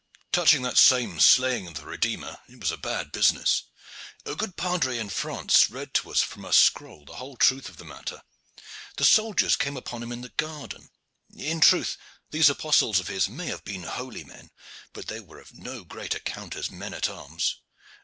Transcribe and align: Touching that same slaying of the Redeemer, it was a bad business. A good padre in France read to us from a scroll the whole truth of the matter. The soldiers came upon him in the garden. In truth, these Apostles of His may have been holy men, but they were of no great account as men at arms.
Touching 0.31 0.63
that 0.63 0.79
same 0.79 1.19
slaying 1.19 1.67
of 1.67 1.75
the 1.75 1.85
Redeemer, 1.85 2.39
it 2.49 2.59
was 2.59 2.71
a 2.71 2.75
bad 2.75 3.11
business. 3.11 3.65
A 4.25 4.33
good 4.33 4.57
padre 4.57 4.97
in 4.97 5.09
France 5.11 5.69
read 5.69 5.93
to 5.93 6.09
us 6.09 6.23
from 6.23 6.43
a 6.43 6.51
scroll 6.51 7.05
the 7.05 7.17
whole 7.17 7.37
truth 7.37 7.69
of 7.69 7.77
the 7.77 7.85
matter. 7.85 8.23
The 8.97 9.05
soldiers 9.05 9.55
came 9.55 9.77
upon 9.77 10.01
him 10.01 10.11
in 10.11 10.21
the 10.21 10.29
garden. 10.37 10.89
In 11.35 11.59
truth, 11.59 11.97
these 12.31 12.49
Apostles 12.49 12.99
of 12.99 13.09
His 13.09 13.29
may 13.29 13.45
have 13.49 13.63
been 13.63 13.83
holy 13.83 14.23
men, 14.23 14.49
but 14.91 15.05
they 15.05 15.19
were 15.19 15.37
of 15.39 15.53
no 15.53 15.83
great 15.83 16.15
account 16.15 16.55
as 16.55 16.71
men 16.71 16.95
at 16.95 17.07
arms. 17.07 17.57